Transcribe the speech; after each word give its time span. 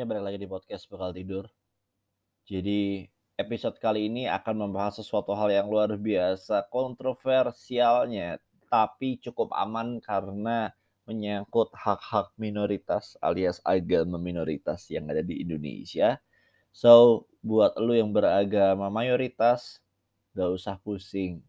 semuanya, 0.00 0.16
balik 0.16 0.32
lagi 0.32 0.40
di 0.40 0.48
podcast 0.48 0.88
Bakal 0.88 1.12
Tidur. 1.12 1.44
Jadi, 2.48 3.04
episode 3.36 3.76
kali 3.76 4.08
ini 4.08 4.24
akan 4.32 4.64
membahas 4.64 4.96
sesuatu 4.96 5.36
hal 5.36 5.52
yang 5.52 5.68
luar 5.68 5.92
biasa 5.92 6.64
kontroversialnya, 6.72 8.40
tapi 8.72 9.20
cukup 9.20 9.52
aman 9.52 10.00
karena 10.00 10.72
menyangkut 11.04 11.68
hak-hak 11.76 12.32
minoritas 12.40 13.12
alias 13.20 13.60
agama 13.60 14.16
minoritas 14.16 14.88
yang 14.88 15.04
ada 15.12 15.20
di 15.20 15.44
Indonesia. 15.44 16.16
So, 16.72 17.28
buat 17.44 17.76
lu 17.76 17.92
yang 17.92 18.08
beragama 18.16 18.88
mayoritas, 18.88 19.84
gak 20.32 20.48
usah 20.48 20.80
pusing. 20.80 21.44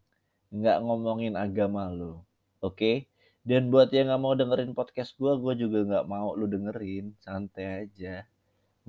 Nggak 0.52 0.84
ngomongin 0.84 1.40
agama 1.40 1.88
lu, 1.88 2.20
oke? 2.59 2.76
Okay? 2.76 3.07
Dan 3.48 3.71
buat 3.71 3.95
yang 3.95 4.12
nggak 4.12 4.20
mau 4.20 4.35
dengerin 4.35 4.76
podcast 4.76 5.15
gue, 5.15 5.40
gue 5.40 5.54
juga 5.55 5.88
nggak 5.88 6.05
mau 6.12 6.35
lu 6.35 6.52
dengerin. 6.52 7.15
Santai 7.23 7.88
aja. 7.88 8.27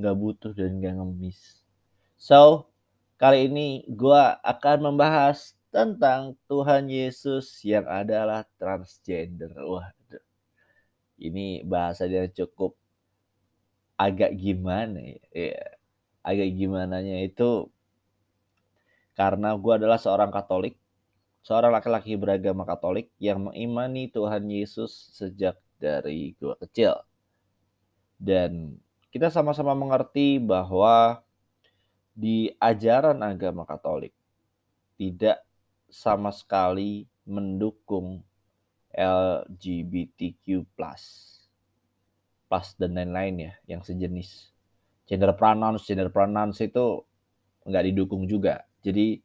Nggak 0.03 0.17
butuh 0.19 0.53
dan 0.53 0.83
nggak 0.83 0.99
ngemis. 0.99 1.63
So, 2.19 2.67
kali 3.23 3.47
ini 3.47 3.87
gue 3.87 4.23
akan 4.43 4.91
membahas 4.91 5.55
tentang 5.71 6.35
Tuhan 6.51 6.91
Yesus 6.91 7.63
yang 7.63 7.87
adalah 7.87 8.43
transgender. 8.59 9.55
Wah, 9.63 9.95
ini 11.23 11.63
bahasanya 11.63 12.27
cukup 12.35 12.75
agak 13.95 14.35
gimana 14.35 14.99
ya. 14.99 15.23
ya 15.31 15.63
agak 16.23 16.51
gimana 16.55 17.03
nya 17.03 17.23
itu 17.23 17.67
karena 19.19 19.55
gue 19.59 19.73
adalah 19.75 19.99
seorang 19.99 20.31
Katolik 20.31 20.79
seorang 21.43 21.75
laki-laki 21.75 22.15
beragama 22.15 22.63
Katolik 22.63 23.11
yang 23.19 23.51
mengimani 23.51 24.07
Tuhan 24.11 24.47
Yesus 24.47 25.11
sejak 25.15 25.59
dari 25.83 26.39
gua 26.39 26.55
kecil. 26.63 27.03
Dan 28.23 28.79
kita 29.13 29.29
sama-sama 29.29 29.77
mengerti 29.77 30.41
bahwa 30.41 31.21
di 32.17 32.49
ajaran 32.57 33.21
agama 33.21 33.69
Katolik 33.69 34.17
tidak 34.97 35.45
sama 35.93 36.33
sekali 36.33 37.05
mendukung 37.29 38.25
LGBTQ+, 38.93 40.65
plus 40.75 42.69
dan 42.81 42.97
lain-lain 42.97 43.53
ya, 43.53 43.55
yang 43.77 43.81
sejenis. 43.85 44.53
Gender 45.09 45.33
pronouns, 45.37 45.85
gender 45.85 46.09
pronouns 46.09 46.61
itu 46.65 47.05
nggak 47.69 47.85
didukung 47.93 48.25
juga. 48.25 48.65
Jadi 48.81 49.21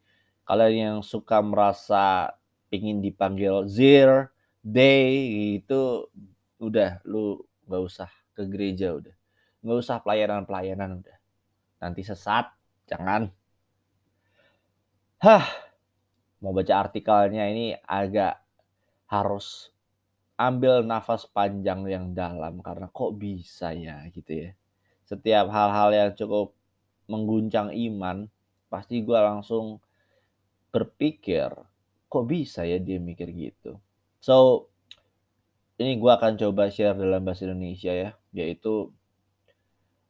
kalian 0.47 0.75
yang 0.75 0.97
suka 1.03 1.39
merasa 1.43 2.35
ingin 2.71 2.99
dipanggil 3.03 3.67
zir, 3.67 4.31
day 4.63 5.59
itu 5.59 6.07
udah 6.59 6.99
lu 7.07 7.39
nggak 7.67 7.83
usah 7.83 8.11
ke 8.35 8.43
gereja 8.47 8.95
udah. 8.95 9.16
Nggak 9.67 9.79
usah 9.83 9.99
pelayanan-pelayanan 9.99 11.03
udah. 11.03 11.17
Nanti 11.83 12.07
sesat, 12.07 12.47
jangan. 12.87 13.27
Hah, 15.19 15.43
mau 16.39 16.55
baca 16.55 16.87
artikelnya 16.87 17.51
ini 17.51 17.75
agak 17.83 18.39
harus 19.11 19.75
ambil 20.39 20.87
nafas 20.87 21.27
panjang 21.27 21.83
yang 21.89 22.15
dalam 22.15 22.63
karena 22.63 22.87
kok 22.87 23.11
bisa 23.19 23.75
ya 23.75 24.07
gitu 24.07 24.47
ya. 24.47 24.49
Setiap 25.03 25.51
hal-hal 25.51 25.89
yang 25.91 26.11
cukup 26.15 26.55
mengguncang 27.11 27.75
iman, 27.75 28.31
pasti 28.71 29.03
gue 29.03 29.19
langsung 29.19 29.83
berpikir 30.71 31.51
kok 32.07 32.23
bisa 32.23 32.63
ya 32.63 32.79
dia 32.79 33.03
mikir 33.03 33.35
gitu. 33.35 33.75
So 34.23 34.67
ini 35.75 35.99
gue 35.99 36.11
akan 36.11 36.39
coba 36.39 36.71
share 36.73 36.97
dalam 36.97 37.21
bahasa 37.21 37.45
Indonesia 37.45 37.93
ya, 37.93 38.09
yaitu 38.33 38.95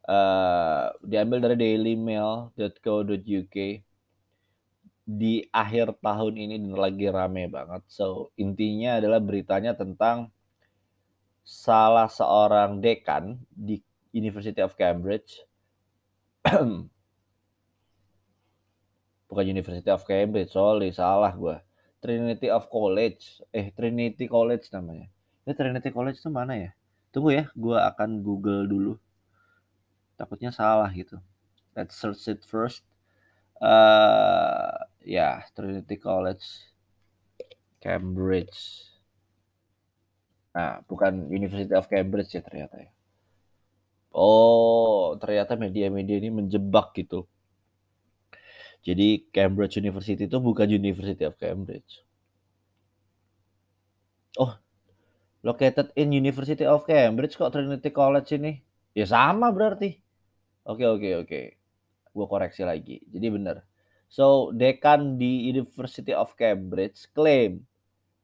uh, 0.07 0.95
diambil 1.03 1.44
dari 1.44 1.56
dailymail.co.uk 1.59 3.57
di 5.07 5.40
akhir 5.56 6.03
tahun 6.03 6.34
ini 6.35 6.56
dan 6.59 6.75
lagi 6.75 7.07
rame 7.07 7.47
banget. 7.47 7.84
So 7.88 8.35
intinya 8.35 9.00
adalah 9.00 9.23
beritanya 9.23 9.72
tentang 9.72 10.31
salah 11.47 12.12
seorang 12.12 12.84
dekan 12.84 13.40
di 13.47 13.79
University 14.12 14.59
of 14.59 14.75
Cambridge. 14.75 15.47
Bukan 19.28 19.45
University 19.47 19.88
of 19.91 20.03
Cambridge 20.03 20.51
sorry 20.51 20.91
salah 20.91 21.31
gue 21.31 21.56
Trinity 22.03 22.51
of 22.51 22.68
College. 22.68 23.44
Eh 23.56 23.72
Trinity 23.72 24.28
College 24.28 24.68
namanya. 24.75 25.07
Ya 25.47 25.56
Trinity 25.56 25.88
College 25.91 26.19
itu 26.19 26.28
mana 26.28 26.56
ya? 26.56 26.72
Tunggu 27.16 27.31
ya 27.31 27.47
gue 27.56 27.79
akan 27.79 28.19
Google 28.19 28.68
dulu 28.68 29.00
takutnya 30.17 30.51
salah 30.51 30.89
gitu 30.91 31.22
let's 31.78 31.95
search 31.95 32.25
it 32.28 32.41
first 32.44 32.83
uh, 33.61 34.73
ya 35.05 35.39
yeah, 35.39 35.47
Trinity 35.53 35.95
College 35.95 36.44
Cambridge 37.79 38.89
nah 40.51 40.81
bukan 40.89 41.29
University 41.29 41.72
of 41.77 41.85
Cambridge 41.88 42.33
ya 42.33 42.41
ternyata 42.41 42.81
ya 42.81 42.91
oh 44.11 45.13
ternyata 45.22 45.53
media-media 45.53 46.17
ini 46.17 46.33
menjebak 46.33 46.97
gitu 46.97 47.29
jadi 48.88 49.19
Cambridge 49.35 49.75
University 49.83 50.31
itu 50.31 50.39
bukan 50.39 50.63
University 50.72 51.27
of 51.27 51.35
Cambridge. 51.35 52.07
Oh, 54.39 54.56
located 55.44 55.91
in 56.00 56.16
University 56.16 56.63
of 56.63 56.88
Cambridge 56.88 57.35
kok 57.35 57.51
Trinity 57.51 57.91
College 57.91 58.31
ini? 58.39 58.63
Ya 58.95 59.03
sama 59.03 59.51
berarti. 59.51 60.00
Oke 60.67 60.83
oke 60.83 61.09
oke. 61.23 61.41
Gue 62.11 62.25
koreksi 62.28 62.67
lagi. 62.67 63.00
Jadi 63.07 63.28
benar. 63.31 63.63
So, 64.11 64.51
dekan 64.51 65.16
di 65.19 65.47
University 65.51 66.11
of 66.11 66.35
Cambridge 66.35 67.07
klaim 67.16 67.63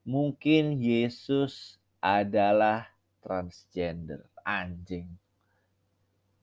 mungkin 0.04 0.76
Yesus 0.80 1.80
adalah 2.04 2.92
transgender. 3.24 4.28
Anjing. 4.44 5.08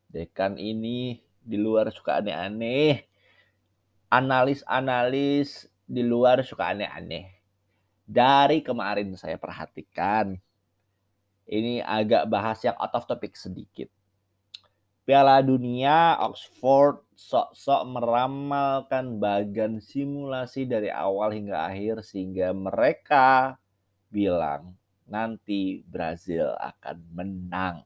Dekan 0.09 0.57
ini 0.57 1.21
di 1.45 1.57
luar 1.61 1.93
suka 1.93 2.25
aneh-aneh 2.25 3.11
analis-analis 4.11 5.71
di 5.87 6.03
luar 6.03 6.43
suka 6.43 6.75
aneh-aneh. 6.75 7.31
Dari 8.11 8.59
kemarin 8.59 9.15
saya 9.15 9.39
perhatikan, 9.39 10.35
ini 11.47 11.79
agak 11.79 12.27
bahas 12.27 12.59
yang 12.67 12.75
out 12.75 12.91
of 12.99 13.07
topic 13.07 13.39
sedikit. 13.39 13.87
Piala 15.11 15.43
Dunia 15.43 16.23
Oxford 16.23 17.03
sok-sok 17.19 17.83
meramalkan 17.99 19.19
bagian 19.19 19.83
simulasi 19.83 20.71
dari 20.71 20.87
awal 20.87 21.35
hingga 21.35 21.67
akhir 21.67 22.07
sehingga 22.07 22.55
mereka 22.55 23.59
bilang 24.07 24.79
nanti 25.11 25.83
Brazil 25.83 26.55
akan 26.55 27.03
menang. 27.11 27.83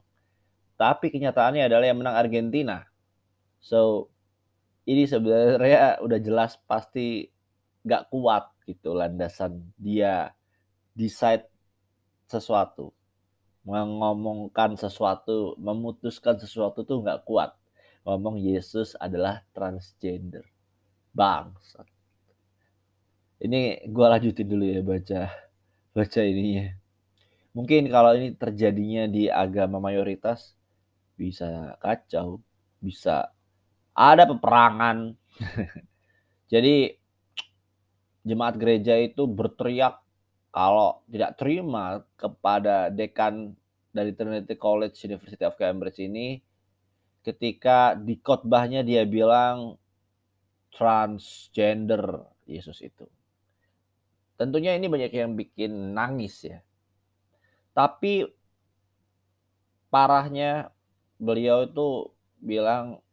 Tapi 0.77 1.09
kenyataannya 1.09 1.65
adalah 1.65 1.89
yang 1.89 1.97
menang 1.97 2.13
Argentina. 2.13 2.85
So 3.57 4.13
ini 4.85 5.09
sebenarnya 5.09 6.05
udah 6.05 6.19
jelas 6.21 6.61
pasti 6.69 7.25
gak 7.81 8.13
kuat 8.13 8.53
gitu 8.69 8.93
landasan 8.93 9.65
dia 9.81 10.29
decide 10.93 11.49
sesuatu 12.29 12.93
mengomongkan 13.65 14.77
sesuatu 14.77 15.57
memutuskan 15.57 16.37
sesuatu 16.37 16.85
tuh 16.85 17.01
nggak 17.03 17.25
kuat. 17.25 17.57
Ngomong 18.05 18.37
Yesus 18.37 18.93
adalah 19.01 19.41
transgender. 19.51 20.45
Bangsa 21.15 21.83
ini 23.41 23.83
gue 23.83 24.05
lanjutin 24.07 24.47
dulu 24.47 24.63
ya 24.63 24.81
baca 24.81 25.21
baca 25.91 26.21
ininya. 26.23 26.71
Mungkin 27.55 27.87
kalau 27.87 28.11
ini 28.15 28.35
terjadinya 28.35 29.07
di 29.07 29.31
agama 29.31 29.79
mayoritas 29.79 30.55
bisa 31.15 31.75
kacau 31.79 32.43
bisa 32.79 33.31
ada 33.95 34.27
peperangan. 34.27 35.15
Jadi 36.51 36.91
jemaat 38.25 38.55
gereja 38.59 38.99
itu 38.99 39.23
berteriak 39.27 40.03
kalau 40.55 41.03
tidak 41.11 41.35
terima 41.35 41.99
kepada 42.15 42.87
dekan 42.87 43.51
dari 43.91 44.15
Trinity 44.15 44.55
College 44.55 44.95
University 45.03 45.43
of 45.43 45.59
Cambridge 45.59 45.99
ini 45.99 46.39
ketika 47.27 47.91
di 47.91 48.15
khotbahnya 48.23 48.79
dia 48.79 49.03
bilang 49.03 49.75
transgender 50.71 52.23
Yesus 52.47 52.79
itu. 52.79 53.03
Tentunya 54.39 54.79
ini 54.79 54.87
banyak 54.87 55.11
yang 55.11 55.35
bikin 55.35 55.91
nangis 55.91 56.47
ya. 56.47 56.63
Tapi 57.75 58.23
parahnya 59.91 60.71
beliau 61.19 61.67
itu 61.67 62.15
bilang 62.39 63.03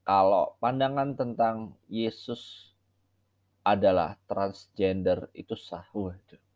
kalau 0.00 0.56
pandangan 0.64 1.12
tentang 1.12 1.76
Yesus 1.92 2.72
adalah 3.64 4.16
transgender 4.24 5.28
itu 5.36 5.56
sah. 5.56 5.84
Waduh. 5.92 6.53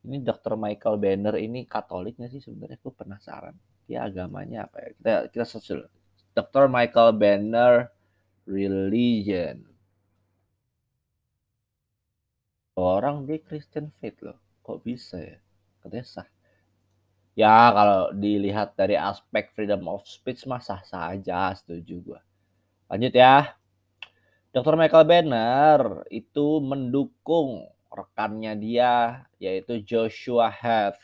Ini 0.00 0.24
Dr. 0.24 0.56
Michael 0.56 0.96
Banner 0.96 1.36
ini 1.36 1.68
Katoliknya 1.68 2.32
sih 2.32 2.40
sebenarnya? 2.40 2.80
Gue 2.80 2.94
penasaran. 2.96 3.52
Dia 3.84 4.08
agamanya 4.08 4.64
apa 4.64 4.80
ya? 4.80 4.88
Kita 4.96 5.12
kita 5.28 5.44
search 5.44 5.68
Dr. 6.32 6.72
Michael 6.72 7.20
Banner 7.20 7.92
Religion. 8.48 9.66
Orang 12.80 13.28
dia 13.28 13.36
Christian 13.44 13.92
faith 14.00 14.24
loh. 14.24 14.40
Kok 14.64 14.80
bisa 14.80 15.20
ya? 15.20 15.36
Katanya 15.84 16.06
sah. 16.08 16.28
Ya 17.36 17.72
kalau 17.72 18.12
dilihat 18.16 18.72
dari 18.76 18.96
aspek 18.96 19.52
freedom 19.52 19.84
of 19.84 20.08
speech 20.08 20.48
mah 20.48 20.64
sah 20.64 20.80
saja 20.80 21.52
setuju 21.52 21.94
gua. 22.00 22.20
Lanjut 22.88 23.12
ya. 23.12 23.52
Dr. 24.50 24.74
Michael 24.80 25.06
Banner 25.06 26.08
itu 26.10 26.58
mendukung 26.58 27.70
rekannya 27.90 28.54
dia 28.54 29.26
yaitu 29.42 29.82
Joshua 29.82 30.48
Heath 30.48 30.98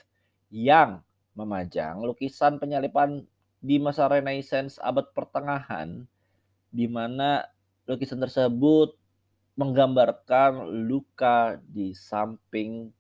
yang 0.48 1.02
memajang 1.34 2.00
lukisan 2.00 2.56
penyalipan 2.56 3.26
di 3.60 3.76
masa 3.82 4.06
Renaissance 4.06 4.78
abad 4.78 5.10
pertengahan 5.12 6.06
di 6.70 6.86
mana 6.86 7.44
lukisan 7.84 8.22
tersebut 8.22 8.94
menggambarkan 9.58 10.68
luka 10.86 11.58
di 11.66 11.96
samping 11.96 12.92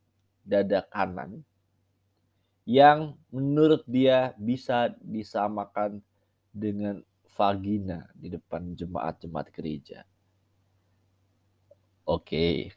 dada 0.42 0.82
kanan 0.88 1.44
yang 2.66 3.14
menurut 3.30 3.86
dia 3.86 4.34
bisa 4.34 4.90
disamakan 4.98 6.02
dengan 6.50 6.98
vagina 7.36 8.08
di 8.16 8.32
depan 8.32 8.74
jemaat-jemaat 8.74 9.52
gereja. 9.54 10.02
Oke. 12.08 12.72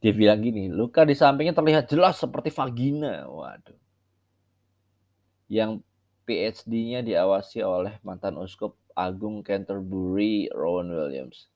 Dia 0.00 0.12
bilang 0.16 0.40
gini, 0.40 0.72
luka 0.72 1.04
di 1.04 1.12
sampingnya 1.12 1.52
terlihat 1.52 1.84
jelas 1.92 2.16
seperti 2.16 2.48
vagina. 2.48 3.28
Waduh. 3.28 3.76
Yang 5.52 5.84
PhD-nya 6.24 7.04
diawasi 7.04 7.60
oleh 7.60 8.00
mantan 8.00 8.40
uskup 8.40 8.80
Agung 8.96 9.44
Canterbury, 9.44 10.48
Rowan 10.52 10.88
Williams. 10.88 11.52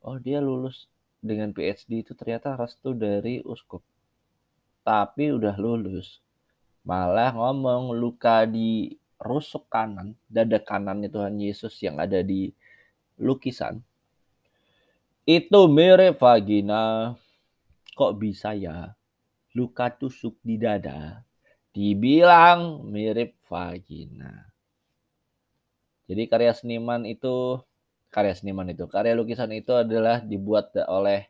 Oh, 0.00 0.16
dia 0.16 0.38
lulus 0.38 0.86
dengan 1.18 1.50
PhD 1.50 2.06
itu 2.06 2.12
ternyata 2.14 2.54
restu 2.54 2.94
dari 2.94 3.42
uskup. 3.42 3.82
Tapi 4.86 5.34
udah 5.34 5.58
lulus. 5.58 6.22
Malah 6.86 7.34
ngomong 7.36 7.92
luka 7.92 8.48
di 8.48 8.94
rusuk 9.20 9.68
kanan, 9.68 10.16
dada 10.30 10.56
kanannya 10.56 11.12
Tuhan 11.12 11.36
Yesus 11.36 11.76
yang 11.84 12.00
ada 12.00 12.24
di 12.24 12.48
lukisan 13.20 13.84
itu 15.28 15.60
mirip 15.70 16.18
vagina. 16.18 17.14
Kok 18.00 18.16
bisa 18.16 18.56
ya? 18.56 18.96
Luka 19.52 19.92
tusuk 19.92 20.40
di 20.40 20.56
dada 20.56 21.20
dibilang 21.76 22.88
mirip 22.88 23.36
vagina. 23.44 24.48
Jadi 26.08 26.24
karya 26.24 26.56
seniman 26.56 27.04
itu 27.04 27.60
karya 28.08 28.32
seniman 28.32 28.72
itu, 28.72 28.88
karya 28.88 29.12
lukisan 29.12 29.52
itu 29.52 29.76
adalah 29.76 30.24
dibuat 30.24 30.72
oleh 30.88 31.28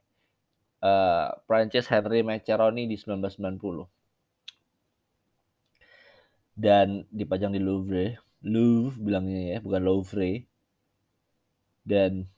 uh, 0.81 1.35
Prancis 1.45 1.91
Henry 1.91 2.23
Maceroni 2.23 2.87
di 2.87 2.95
1990 2.95 3.85
dan 6.57 7.09
dipajang 7.09 7.53
di 7.57 7.61
Louvre, 7.61 8.21
Louvre 8.45 9.01
bilangnya 9.01 9.57
ya, 9.57 9.59
bukan 9.65 9.81
Louvre. 9.81 10.45
Dan 11.81 12.29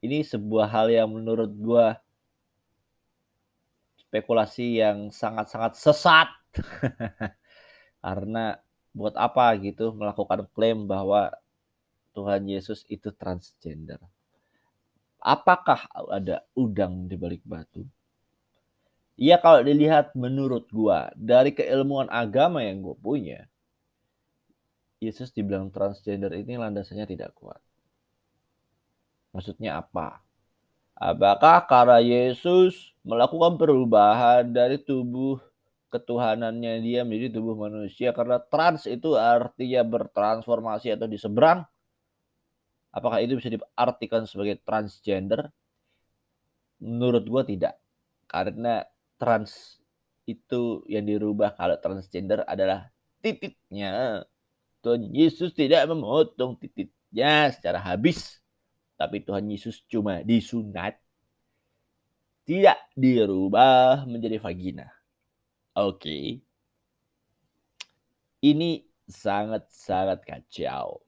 ini 0.00 0.24
sebuah 0.24 0.66
hal 0.72 0.88
yang 0.88 1.12
menurut 1.12 1.52
gue 1.52 1.86
spekulasi 4.12 4.84
yang 4.84 5.08
sangat-sangat 5.08 5.72
sesat 5.72 6.28
karena 8.04 8.60
buat 8.92 9.16
apa 9.16 9.56
gitu 9.56 9.96
melakukan 9.96 10.44
klaim 10.52 10.84
bahwa 10.84 11.32
Tuhan 12.12 12.44
Yesus 12.44 12.84
itu 12.92 13.08
transgender. 13.16 13.96
Apakah 15.16 15.88
ada 16.12 16.44
udang 16.52 17.08
di 17.08 17.16
balik 17.16 17.40
batu? 17.40 17.88
Iya 19.16 19.40
kalau 19.40 19.64
dilihat 19.64 20.12
menurut 20.12 20.68
gua 20.68 21.08
dari 21.16 21.56
keilmuan 21.56 22.12
agama 22.12 22.60
yang 22.60 22.84
gue 22.84 22.96
punya, 23.00 23.48
Yesus 25.00 25.32
dibilang 25.32 25.72
transgender 25.72 26.36
ini 26.36 26.60
landasannya 26.60 27.08
tidak 27.08 27.32
kuat. 27.32 27.64
Maksudnya 29.32 29.80
apa? 29.80 30.20
Apakah 31.02 31.66
karena 31.66 31.98
Yesus 31.98 32.94
melakukan 33.02 33.58
perubahan 33.58 34.46
dari 34.54 34.78
tubuh 34.78 35.42
ketuhanannya 35.90 36.78
dia 36.78 37.02
menjadi 37.02 37.42
tubuh 37.42 37.58
manusia 37.58 38.14
karena 38.14 38.38
trans 38.38 38.86
itu 38.86 39.18
artinya 39.18 39.82
bertransformasi 39.82 40.94
atau 40.94 41.10
diseberang? 41.10 41.66
Apakah 42.94 43.18
itu 43.18 43.34
bisa 43.34 43.50
diartikan 43.50 44.30
sebagai 44.30 44.62
transgender? 44.62 45.50
Menurut 46.78 47.26
gue 47.26 47.58
tidak. 47.58 47.82
Karena 48.30 48.86
trans 49.18 49.82
itu 50.30 50.86
yang 50.86 51.02
dirubah 51.02 51.58
kalau 51.58 51.82
transgender 51.82 52.46
adalah 52.46 52.94
titiknya. 53.18 54.22
Tuhan 54.86 55.10
Yesus 55.10 55.50
tidak 55.50 55.82
memotong 55.90 56.54
titiknya 56.62 57.50
secara 57.50 57.82
habis 57.82 58.41
tapi 59.02 59.18
Tuhan 59.18 59.50
Yesus 59.50 59.82
cuma 59.90 60.22
disunat, 60.22 60.94
tidak 62.46 62.78
dirubah 62.94 64.06
menjadi 64.06 64.38
vagina. 64.38 64.86
Oke. 65.74 65.98
Okay. 65.98 66.26
Ini 68.46 68.86
sangat-sangat 69.10 70.22
kacau. 70.22 71.02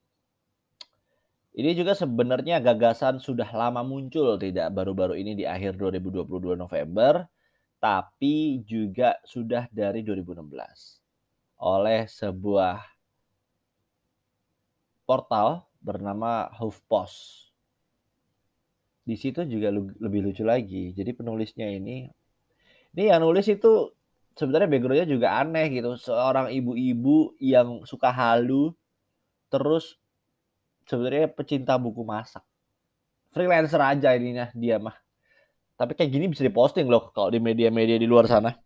Ini 1.55 1.71
juga 1.71 1.95
sebenarnya 1.95 2.59
gagasan 2.59 3.23
sudah 3.23 3.47
lama 3.55 3.79
muncul, 3.79 4.35
tidak 4.35 4.75
baru-baru 4.75 5.15
ini 5.15 5.39
di 5.39 5.47
akhir 5.47 5.79
2022 5.79 6.59
November, 6.59 7.23
tapi 7.79 8.59
juga 8.67 9.15
sudah 9.23 9.71
dari 9.71 10.03
2016 10.03 10.99
oleh 11.63 12.11
sebuah 12.11 12.83
portal 15.07 15.63
bernama 15.79 16.49
HuffPost 16.49 17.44
di 19.05 19.15
situ 19.15 19.45
juga 19.45 19.69
lebih 20.01 20.19
lucu 20.25 20.41
lagi. 20.41 20.89
Jadi 20.97 21.13
penulisnya 21.13 21.69
ini, 21.69 22.09
ini 22.97 23.03
yang 23.05 23.21
nulis 23.21 23.45
itu 23.45 23.93
sebenarnya 24.33 24.65
backgroundnya 24.65 25.07
juga 25.07 25.37
aneh 25.37 25.69
gitu. 25.69 25.93
Seorang 25.93 26.49
ibu-ibu 26.49 27.37
yang 27.37 27.85
suka 27.85 28.09
halu, 28.09 28.73
terus 29.53 30.01
sebenarnya 30.89 31.29
pecinta 31.29 31.77
buku 31.77 32.01
masak. 32.01 32.41
Freelancer 33.29 33.77
aja 33.77 34.17
ininya 34.17 34.49
dia 34.57 34.81
mah. 34.81 34.97
Tapi 35.75 35.93
kayak 35.93 36.09
gini 36.09 36.25
bisa 36.31 36.41
diposting 36.41 36.87
loh 36.87 37.11
kalau 37.13 37.29
di 37.29 37.37
media-media 37.37 38.01
di 38.01 38.09
luar 38.09 38.25
sana. 38.25 38.57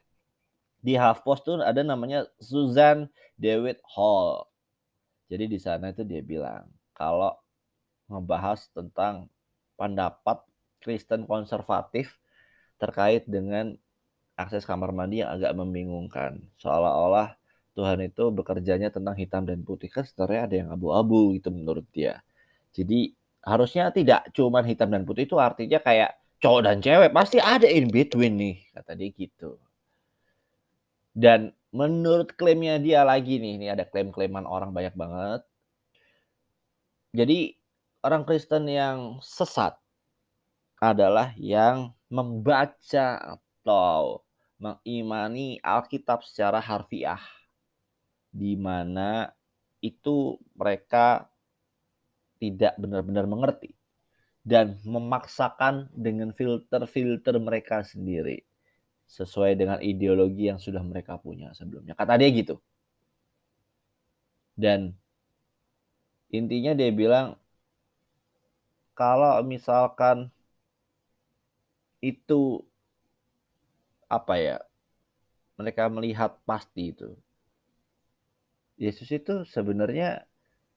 Di 0.79 0.95
HuffPost 0.95 1.41
tuh 1.43 1.59
ada 1.59 1.83
namanya 1.83 2.23
Susan 2.39 3.11
David 3.35 3.83
Hall. 3.91 4.47
Jadi 5.27 5.51
di 5.51 5.59
sana 5.59 5.91
itu 5.91 6.07
dia 6.07 6.23
bilang 6.23 6.69
kalau 6.95 7.35
ngebahas 8.07 8.71
tentang 8.71 9.27
pendapat 9.79 10.43
Kristen 10.83 11.23
konservatif 11.23 12.19
terkait 12.75 13.23
dengan 13.27 13.79
akses 14.35 14.67
kamar 14.67 14.91
mandi 14.91 15.23
yang 15.23 15.35
agak 15.35 15.55
membingungkan. 15.55 16.43
Seolah-olah 16.59 17.39
Tuhan 17.75 18.03
itu 18.03 18.27
bekerjanya 18.35 18.91
tentang 18.91 19.15
hitam 19.15 19.47
dan 19.47 19.63
putih 19.63 19.87
kan 19.87 20.03
sebenarnya 20.03 20.41
ada 20.43 20.55
yang 20.59 20.69
abu-abu 20.75 21.35
gitu 21.39 21.51
menurut 21.51 21.87
dia. 21.95 22.19
Jadi 22.75 23.15
harusnya 23.43 23.91
tidak 23.95 24.27
cuma 24.35 24.59
hitam 24.63 24.91
dan 24.91 25.07
putih 25.07 25.23
itu 25.23 25.39
artinya 25.39 25.79
kayak 25.79 26.19
cowok 26.39 26.61
dan 26.63 26.77
cewek 26.83 27.11
pasti 27.15 27.39
ada 27.39 27.67
in 27.67 27.87
between 27.87 28.35
nih 28.35 28.55
kata 28.75 28.95
dia 28.95 29.11
gitu. 29.15 29.59
Dan 31.11 31.51
menurut 31.75 32.33
klaimnya 32.39 32.79
dia 32.79 33.03
lagi 33.03 33.37
nih, 33.37 33.59
ini 33.59 33.67
ada 33.67 33.83
klaim-klaiman 33.83 34.47
orang 34.47 34.71
banyak 34.71 34.95
banget. 34.95 35.41
Jadi 37.11 37.58
orang 38.03 38.23
Kristen 38.23 38.67
yang 38.67 39.19
sesat 39.19 39.75
adalah 40.79 41.35
yang 41.35 41.91
membaca 42.07 43.37
atau 43.37 44.23
mengimani 44.59 45.59
Alkitab 45.59 46.23
secara 46.23 46.59
harfiah 46.59 47.19
di 48.31 48.55
mana 48.55 49.31
itu 49.79 50.35
mereka 50.55 51.27
tidak 52.39 52.75
benar-benar 52.79 53.27
mengerti 53.27 53.75
dan 54.43 54.79
memaksakan 54.87 55.91
dengan 55.91 56.31
filter-filter 56.31 57.35
mereka 57.39 57.83
sendiri 57.83 58.43
sesuai 59.09 59.57
dengan 59.59 59.79
ideologi 59.83 60.47
yang 60.47 60.61
sudah 60.61 60.79
mereka 60.85 61.19
punya 61.19 61.51
sebelumnya. 61.51 61.97
Kata 61.97 62.15
dia 62.15 62.29
gitu. 62.31 62.61
Dan 64.55 64.95
intinya 66.29 66.75
dia 66.77 66.91
bilang 66.93 67.35
kalau 68.99 69.39
misalkan 69.47 70.17
itu 72.03 72.59
apa 74.11 74.33
ya 74.35 74.57
mereka 75.55 75.87
melihat 75.87 76.31
pasti 76.43 76.91
itu 76.91 77.15
Yesus 78.79 79.11
itu 79.11 79.43
sebenarnya 79.43 80.23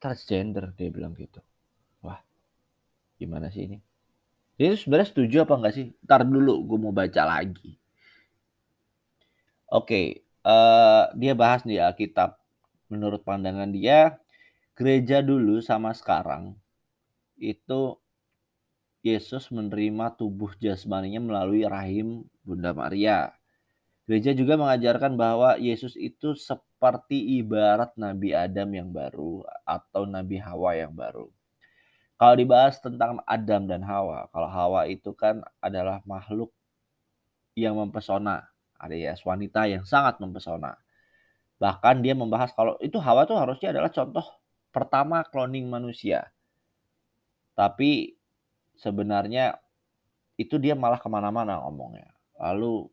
transgender 0.02 0.74
dia 0.74 0.90
bilang 0.90 1.14
gitu. 1.14 1.38
Wah, 2.02 2.18
gimana 3.14 3.46
sih 3.54 3.70
ini? 3.70 3.78
Dia 4.58 4.74
sebenarnya 4.74 5.14
setuju 5.14 5.46
apa 5.46 5.54
enggak 5.54 5.74
sih? 5.78 5.86
Ntar 6.02 6.26
dulu 6.26 6.66
gue 6.66 6.78
mau 6.82 6.90
baca 6.90 7.22
lagi. 7.22 7.78
Oke, 9.70 10.26
uh, 10.42 11.14
dia 11.14 11.32
bahas 11.38 11.62
di 11.62 11.78
Alkitab. 11.78 12.34
Menurut 12.90 13.22
pandangan 13.22 13.70
dia, 13.70 14.18
gereja 14.74 15.22
dulu 15.22 15.62
sama 15.62 15.94
sekarang 15.94 16.58
itu 17.38 18.01
Yesus 19.02 19.50
menerima 19.50 20.14
tubuh 20.14 20.54
jasmaninya 20.62 21.18
melalui 21.18 21.66
rahim 21.66 22.22
Bunda 22.46 22.70
Maria. 22.70 23.34
Gereja 24.06 24.30
juga 24.30 24.54
mengajarkan 24.54 25.18
bahwa 25.18 25.58
Yesus 25.58 25.98
itu 25.98 26.38
seperti 26.38 27.42
ibarat 27.42 27.94
Nabi 27.98 28.30
Adam 28.30 28.70
yang 28.70 28.88
baru 28.94 29.42
atau 29.66 30.06
Nabi 30.06 30.38
Hawa 30.38 30.78
yang 30.78 30.94
baru. 30.94 31.30
Kalau 32.14 32.34
dibahas 32.38 32.78
tentang 32.78 33.18
Adam 33.26 33.66
dan 33.66 33.82
Hawa, 33.82 34.30
kalau 34.30 34.46
Hawa 34.46 34.86
itu 34.86 35.10
kan 35.10 35.42
adalah 35.58 35.98
makhluk 36.06 36.54
yang 37.58 37.74
mempesona, 37.74 38.46
alias 38.78 39.18
wanita 39.26 39.66
yang 39.66 39.82
sangat 39.82 40.22
mempesona. 40.22 40.78
Bahkan 41.58 42.06
dia 42.06 42.14
membahas 42.14 42.54
kalau 42.54 42.78
itu 42.78 43.02
Hawa 43.02 43.26
itu 43.26 43.34
harusnya 43.34 43.74
adalah 43.74 43.90
contoh 43.90 44.26
pertama 44.70 45.26
cloning 45.26 45.66
manusia. 45.66 46.30
Tapi 47.58 48.21
sebenarnya 48.76 49.58
itu 50.40 50.56
dia 50.56 50.72
malah 50.72 50.98
ke 50.98 51.08
mana-mana 51.10 51.60
ngomongnya. 51.62 52.08
Lalu 52.40 52.88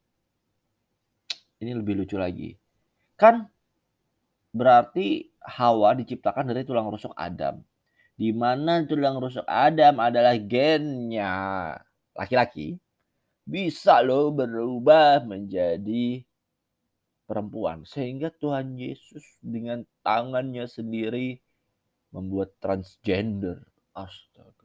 ini 1.60 1.72
lebih 1.76 2.04
lucu 2.04 2.16
lagi. 2.16 2.56
Kan 3.20 3.48
berarti 4.56 5.30
Hawa 5.40 5.96
diciptakan 5.96 6.52
dari 6.52 6.64
tulang 6.68 6.92
rusuk 6.92 7.16
Adam. 7.16 7.64
Di 8.20 8.36
mana 8.36 8.84
tulang 8.84 9.16
rusuk 9.20 9.48
Adam 9.48 10.04
adalah 10.04 10.36
gennya 10.36 11.72
laki-laki 12.12 12.76
bisa 13.50 14.04
loh 14.06 14.30
berubah 14.30 15.26
menjadi 15.26 16.22
perempuan 17.24 17.88
sehingga 17.88 18.30
Tuhan 18.30 18.76
Yesus 18.76 19.24
dengan 19.42 19.88
tangannya 20.04 20.68
sendiri 20.68 21.40
membuat 22.12 22.58
transgender. 22.60 23.62
Astaga. 23.96 24.59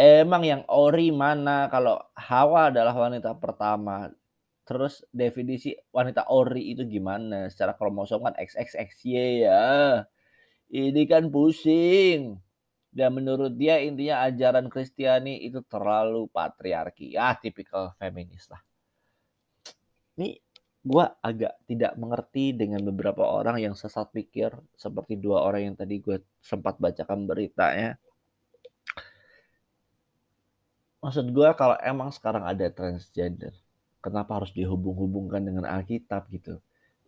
Emang 0.00 0.40
yang 0.48 0.62
ori 0.72 1.12
mana 1.12 1.68
kalau 1.68 2.00
Hawa 2.16 2.72
adalah 2.72 2.96
wanita 2.96 3.36
pertama 3.36 4.08
Terus 4.70 5.02
definisi 5.10 5.74
wanita 5.90 6.30
ori 6.30 6.70
itu 6.70 6.86
gimana? 6.86 7.50
Secara 7.50 7.74
kromosom 7.74 8.22
kan 8.22 8.38
XXXY 8.38 9.10
ya. 9.42 9.66
Ini 10.70 11.02
kan 11.10 11.26
pusing. 11.26 12.38
Dan 12.86 13.18
menurut 13.18 13.58
dia 13.58 13.82
intinya 13.82 14.22
ajaran 14.30 14.70
Kristiani 14.70 15.42
itu 15.42 15.58
terlalu 15.66 16.30
patriarki. 16.30 17.18
Ya 17.18 17.34
tipikal 17.34 17.98
feminis 17.98 18.46
lah. 18.46 18.62
Ini 20.14 20.38
gue 20.86 21.04
agak 21.18 21.66
tidak 21.66 21.98
mengerti 21.98 22.54
dengan 22.54 22.86
beberapa 22.86 23.26
orang 23.26 23.58
yang 23.58 23.74
sesat 23.74 24.06
pikir. 24.14 24.54
Seperti 24.78 25.18
dua 25.18 25.50
orang 25.50 25.74
yang 25.74 25.74
tadi 25.74 25.98
gue 25.98 26.22
sempat 26.38 26.78
bacakan 26.78 27.26
beritanya. 27.26 27.98
Maksud 31.00 31.32
gue 31.32 31.48
kalau 31.56 31.80
emang 31.80 32.12
sekarang 32.12 32.44
ada 32.44 32.68
transgender 32.68 33.56
kenapa 34.04 34.40
harus 34.40 34.52
dihubung-hubungkan 34.56 35.44
dengan 35.44 35.64
Alkitab 35.68 36.28
gitu. 36.32 36.60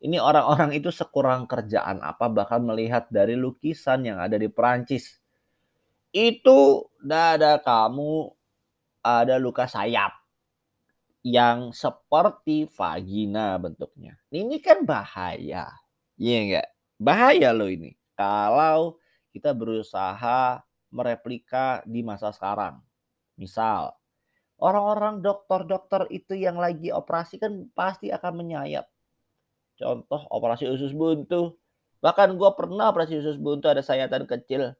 Ini 0.02 0.18
orang-orang 0.18 0.76
itu 0.76 0.90
sekurang 0.92 1.48
kerjaan 1.48 2.02
apa 2.02 2.28
bahkan 2.28 2.60
melihat 2.64 3.08
dari 3.08 3.36
lukisan 3.36 4.04
yang 4.04 4.18
ada 4.18 4.36
di 4.36 4.48
Perancis. 4.50 5.20
Itu 6.12 6.90
dada 7.00 7.60
kamu 7.62 8.32
ada 9.02 9.40
luka 9.40 9.64
sayap 9.70 10.12
yang 11.22 11.70
seperti 11.70 12.66
vagina 12.66 13.56
bentuknya. 13.56 14.18
Ini 14.34 14.58
kan 14.58 14.82
bahaya. 14.82 15.70
Iya 16.18 16.38
enggak? 16.42 16.68
Bahaya 16.98 17.50
loh 17.54 17.70
ini. 17.70 17.94
Kalau 18.18 18.98
kita 19.30 19.54
berusaha 19.54 20.60
mereplika 20.92 21.80
di 21.86 22.02
masa 22.02 22.34
sekarang. 22.34 22.82
Misal, 23.36 23.96
Orang-orang 24.62 25.18
dokter-dokter 25.26 26.06
itu 26.14 26.38
yang 26.38 26.54
lagi 26.54 26.94
operasi 26.94 27.42
kan 27.42 27.66
pasti 27.74 28.14
akan 28.14 28.46
menyayap. 28.46 28.86
Contoh 29.74 30.22
operasi 30.30 30.70
usus 30.70 30.94
buntu. 30.94 31.58
Bahkan 31.98 32.38
gue 32.38 32.50
pernah 32.54 32.94
operasi 32.94 33.18
usus 33.18 33.42
buntu 33.42 33.66
ada 33.66 33.82
sayatan 33.82 34.22
kecil. 34.22 34.70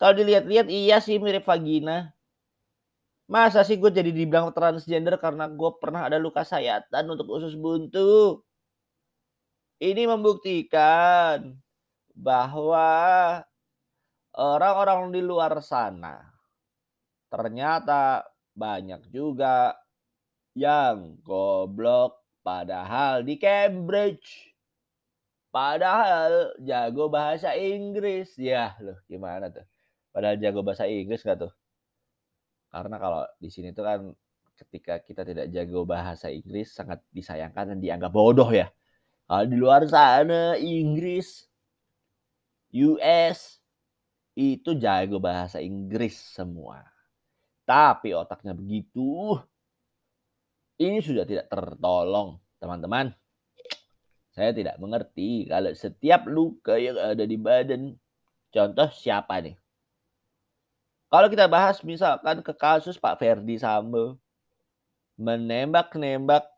Kalau 0.00 0.16
dilihat-lihat 0.16 0.72
iya 0.72 0.96
sih 1.04 1.20
mirip 1.20 1.44
vagina. 1.44 2.16
Masa 3.28 3.60
sih 3.68 3.76
gue 3.76 3.92
jadi 3.92 4.08
dibilang 4.08 4.48
transgender 4.56 5.20
karena 5.20 5.44
gue 5.44 5.70
pernah 5.76 6.08
ada 6.08 6.16
luka 6.16 6.40
sayatan 6.40 7.04
untuk 7.12 7.28
usus 7.28 7.52
buntu. 7.52 8.40
Ini 9.76 10.08
membuktikan 10.08 11.52
bahwa 12.16 12.88
orang-orang 14.32 15.12
di 15.12 15.20
luar 15.20 15.60
sana 15.60 16.37
ternyata 17.28 18.24
banyak 18.56 19.08
juga 19.14 19.76
yang 20.58 21.20
goblok 21.22 22.18
padahal 22.42 23.22
di 23.22 23.38
Cambridge. 23.38 24.50
Padahal 25.48 26.52
jago 26.60 27.08
bahasa 27.08 27.56
Inggris. 27.56 28.36
Ya 28.36 28.76
loh 28.82 28.98
gimana 29.08 29.48
tuh. 29.48 29.64
Padahal 30.12 30.36
jago 30.40 30.60
bahasa 30.66 30.84
Inggris 30.90 31.24
gak 31.24 31.40
tuh? 31.46 31.52
Karena 32.68 32.96
kalau 33.00 33.22
di 33.40 33.48
sini 33.48 33.72
tuh 33.72 33.84
kan 33.86 34.00
ketika 34.58 34.98
kita 35.00 35.22
tidak 35.22 35.46
jago 35.54 35.86
bahasa 35.86 36.28
Inggris 36.28 36.74
sangat 36.74 37.00
disayangkan 37.14 37.76
dan 37.76 37.78
dianggap 37.78 38.12
bodoh 38.12 38.50
ya. 38.50 38.68
Kalau 39.28 39.44
di 39.44 39.56
luar 39.56 39.84
sana 39.86 40.56
Inggris, 40.58 41.46
US 42.74 43.60
itu 44.34 44.74
jago 44.76 45.22
bahasa 45.22 45.62
Inggris 45.62 46.16
semua. 46.16 46.97
Tapi 47.68 48.16
otaknya 48.16 48.56
begitu. 48.56 49.36
Ini 50.80 51.04
sudah 51.04 51.28
tidak 51.28 51.52
tertolong, 51.52 52.40
teman-teman. 52.56 53.12
Saya 54.32 54.56
tidak 54.56 54.80
mengerti 54.80 55.44
kalau 55.44 55.74
setiap 55.76 56.24
luka 56.24 56.80
yang 56.80 56.96
ada 56.96 57.28
di 57.28 57.36
badan. 57.36 57.92
Contoh 58.48 58.88
siapa 58.88 59.44
nih? 59.44 59.52
Kalau 61.12 61.28
kita 61.28 61.44
bahas 61.44 61.84
misalkan 61.84 62.40
ke 62.40 62.56
kasus 62.56 62.96
Pak 62.96 63.20
Ferdi 63.20 63.60
Sambo. 63.60 64.16
Menembak-nembak 65.18 66.48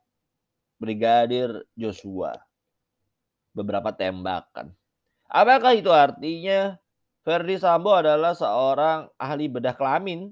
Brigadir 0.79 1.65
Joshua. 1.75 2.39
Beberapa 3.51 3.91
tembakan. 3.91 4.71
Apakah 5.27 5.75
itu 5.75 5.91
artinya 5.91 6.79
Ferdi 7.25 7.57
Sambo 7.59 7.99
adalah 7.99 8.37
seorang 8.37 9.09
ahli 9.17 9.49
bedah 9.49 9.75
kelamin 9.75 10.31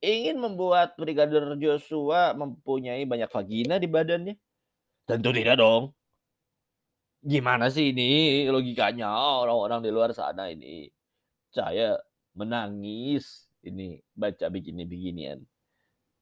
ingin 0.00 0.36
membuat 0.40 0.94
Brigadir 0.96 1.56
Joshua 1.56 2.36
mempunyai 2.36 3.04
banyak 3.08 3.30
vagina 3.30 3.76
di 3.80 3.88
badannya? 3.88 4.34
Tentu 5.06 5.30
tidak 5.30 5.56
dong. 5.60 5.94
Gimana 7.26 7.72
sih 7.72 7.90
ini 7.90 8.44
logikanya 8.46 9.10
orang-orang 9.10 9.82
di 9.82 9.90
luar 9.90 10.14
sana 10.14 10.50
ini? 10.50 10.86
Saya 11.50 11.98
menangis 12.36 13.48
ini 13.64 13.98
baca 14.14 14.46
begini-beginian. 14.46 15.42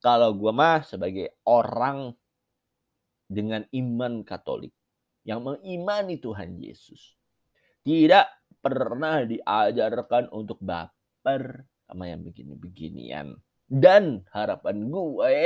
Kalau 0.00 0.36
gue 0.36 0.52
mah 0.52 0.84
sebagai 0.84 1.40
orang 1.48 2.12
dengan 3.24 3.64
iman 3.72 4.20
Katolik 4.24 4.72
yang 5.24 5.40
mengimani 5.40 6.20
Tuhan 6.20 6.60
Yesus 6.60 7.16
tidak 7.84 8.28
pernah 8.60 9.24
diajarkan 9.24 10.32
untuk 10.32 10.60
baper 10.60 11.64
sama 11.84 12.08
yang 12.08 12.24
begini-beginian. 12.24 13.36
Dan 13.64 14.22
harapan 14.30 14.92
gue 14.92 15.36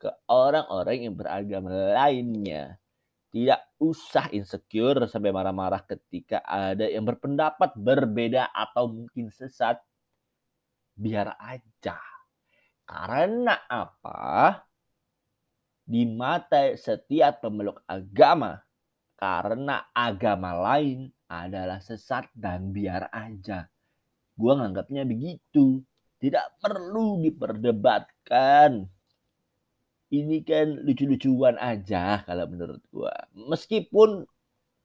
ke 0.00 0.10
orang-orang 0.26 1.06
yang 1.06 1.14
beragama 1.14 1.70
lainnya. 1.94 2.80
Tidak 3.32 3.80
usah 3.80 4.28
insecure 4.36 5.08
sampai 5.08 5.32
marah-marah 5.32 5.88
ketika 5.88 6.44
ada 6.44 6.84
yang 6.84 7.08
berpendapat 7.08 7.72
berbeda 7.78 8.52
atau 8.52 8.92
mungkin 8.92 9.32
sesat. 9.32 9.80
Biar 10.92 11.32
aja. 11.40 11.96
Karena 12.84 13.56
apa? 13.70 14.60
Di 15.82 16.04
mata 16.04 16.76
setiap 16.76 17.40
pemeluk 17.40 17.80
agama, 17.88 18.60
karena 19.16 19.88
agama 19.96 20.52
lain 20.52 21.08
adalah 21.30 21.80
sesat 21.80 22.28
dan 22.36 22.68
biar 22.68 23.08
aja. 23.08 23.64
Gue 24.36 24.52
nganggapnya 24.52 25.08
begitu. 25.08 25.80
Tidak 26.22 26.62
perlu 26.62 27.18
diperdebatkan. 27.18 28.86
Ini 30.12 30.36
kan 30.46 30.86
lucu-lucuan 30.86 31.58
aja 31.58 32.22
kalau 32.22 32.46
menurut 32.46 32.78
gua. 32.94 33.10
Meskipun 33.34 34.22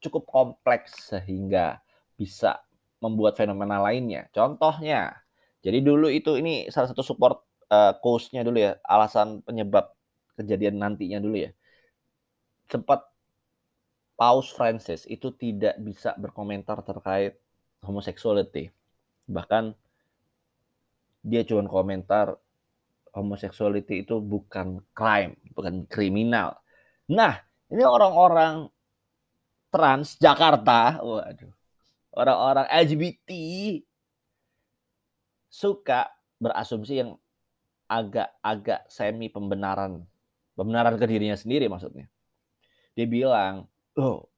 cukup 0.02 0.24
kompleks 0.26 1.14
sehingga 1.14 1.78
bisa 2.18 2.58
membuat 3.04 3.38
fenomena 3.38 3.78
lainnya. 3.78 4.26
Contohnya, 4.34 5.14
jadi 5.62 5.84
dulu 5.86 6.10
itu 6.10 6.40
ini 6.42 6.74
salah 6.74 6.90
satu 6.90 7.06
support 7.06 7.46
uh, 7.70 7.94
cause-nya 8.02 8.42
dulu 8.42 8.58
ya, 8.58 8.82
alasan 8.88 9.46
penyebab 9.46 9.94
kejadian 10.40 10.82
nantinya 10.82 11.22
dulu 11.22 11.46
ya. 11.46 11.52
Sempat 12.72 13.06
Paus 14.18 14.50
Francis 14.50 15.06
itu 15.06 15.30
tidak 15.38 15.78
bisa 15.78 16.18
berkomentar 16.18 16.82
terkait 16.82 17.38
homoseksuality. 17.86 18.74
Bahkan 19.30 19.78
dia 21.22 21.44
cuma 21.44 21.66
komentar 21.68 22.38
homoseksuality 23.18 24.06
itu 24.06 24.22
bukan 24.22 24.84
crime, 24.94 25.34
bukan 25.58 25.90
kriminal. 25.90 26.62
Nah, 27.10 27.42
ini 27.74 27.82
orang-orang 27.82 28.70
trans 29.74 30.16
Jakarta, 30.22 31.02
waduh, 31.02 31.52
orang-orang 32.14 32.68
LGBT 32.70 33.32
suka 35.50 36.14
berasumsi 36.38 37.02
yang 37.02 37.18
agak-agak 37.90 38.86
semi 38.92 39.32
pembenaran, 39.32 40.06
pembenaran 40.54 41.00
ke 41.00 41.06
dirinya 41.10 41.40
sendiri 41.40 41.66
maksudnya. 41.72 42.06
Dia 42.94 43.08
bilang, 43.10 43.66
oh, 43.98 44.30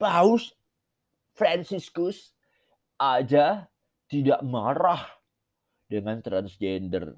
Paus 0.00 0.56
Franciscus 1.36 2.32
aja 2.96 3.66
tidak 4.06 4.40
marah 4.44 5.21
dengan 5.92 6.24
transgender. 6.24 7.12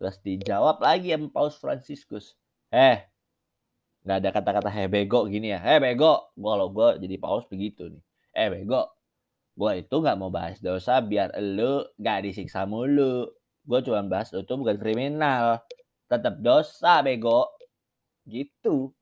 Terus 0.00 0.16
dijawab 0.24 0.80
lagi 0.80 1.12
sama 1.12 1.28
Paus 1.28 1.60
Franciscus. 1.60 2.32
Eh, 2.72 3.04
nggak 4.00 4.16
ada 4.16 4.30
kata-kata 4.32 4.70
heh 4.72 4.88
bego 4.88 5.28
gini 5.28 5.52
ya. 5.52 5.60
Heh 5.60 5.76
bego, 5.76 6.32
gua 6.40 6.56
kalau 6.56 6.68
gua 6.72 6.88
jadi 6.96 7.20
paus 7.20 7.44
begitu 7.52 7.92
nih. 7.92 8.02
Eh 8.32 8.48
bego, 8.48 8.88
gua 9.52 9.76
itu 9.76 9.92
nggak 9.92 10.16
mau 10.16 10.32
bahas 10.32 10.56
dosa 10.64 11.04
biar 11.04 11.36
lu 11.36 11.84
nggak 12.00 12.24
disiksa 12.24 12.64
mulu. 12.64 13.28
Gua 13.68 13.84
cuma 13.84 14.00
bahas 14.08 14.32
tuh 14.32 14.40
bukan 14.56 14.80
kriminal. 14.80 15.60
Tetap 16.08 16.40
dosa 16.40 17.04
bego. 17.04 17.44
Gitu 18.24 18.94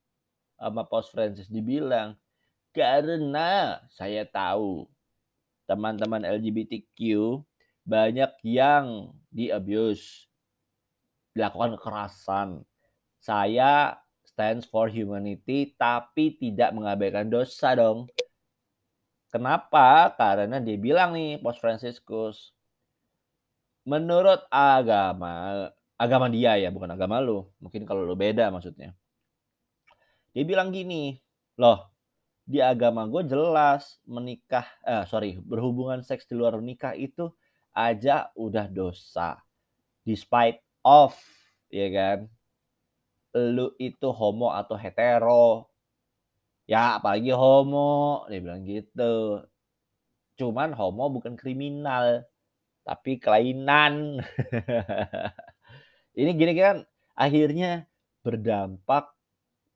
sama 0.59 0.83
Paus 0.83 1.07
Francis 1.15 1.47
dibilang 1.47 2.19
karena 2.75 3.79
saya 3.95 4.27
tahu 4.27 4.91
teman-teman 5.71 6.27
LGBTQ 6.27 6.99
banyak 7.89 8.29
yang 8.45 9.17
di 9.33 9.49
abuse. 9.49 10.29
Dilakukan 11.33 11.81
kekerasan. 11.81 12.61
Saya 13.17 13.97
stands 14.29 14.69
for 14.69 14.93
humanity 14.93 15.73
tapi 15.81 16.37
tidak 16.37 16.77
mengabaikan 16.77 17.33
dosa 17.33 17.73
dong. 17.73 18.13
Kenapa? 19.33 20.13
Karena 20.15 20.61
dia 20.61 20.77
bilang 20.77 21.17
nih 21.17 21.41
Paus 21.41 21.57
Franciscus 21.57 22.53
menurut 23.89 24.45
agama 24.53 25.73
agama 25.99 26.31
dia 26.31 26.55
ya 26.57 26.71
bukan 26.71 26.95
agama 26.95 27.19
lu. 27.19 27.45
Mungkin 27.59 27.83
kalau 27.89 28.07
lu 28.07 28.15
beda 28.15 28.49
maksudnya. 28.55 28.95
Dia 30.33 30.45
bilang 30.47 30.71
gini, 30.71 31.19
loh 31.59 31.91
di 32.49 32.63
agama 32.63 33.05
gue 33.11 33.27
jelas 33.29 33.99
menikah, 34.09 34.65
eh, 34.87 35.05
sorry, 35.11 35.37
berhubungan 35.43 36.01
seks 36.01 36.25
di 36.31 36.39
luar 36.39 36.57
nikah 36.63 36.95
itu 36.95 37.29
aja 37.75 38.31
udah 38.35 38.67
dosa. 38.69 39.41
Despite 40.05 40.61
of, 40.85 41.17
ya 41.69 41.89
kan, 41.93 42.19
lu 43.37 43.73
itu 43.77 44.09
homo 44.13 44.53
atau 44.53 44.75
hetero, 44.75 45.69
ya 46.65 46.97
apalagi 46.97 47.33
homo, 47.33 48.25
dia 48.27 48.41
bilang 48.41 48.65
gitu. 48.65 49.45
Cuman 50.39 50.73
homo 50.73 51.13
bukan 51.13 51.35
kriminal, 51.37 52.25
tapi 52.87 53.21
kelainan. 53.21 54.25
Ini 56.19 56.31
gini 56.35 56.53
kan, 56.57 56.83
akhirnya 57.15 57.87
berdampak 58.25 59.13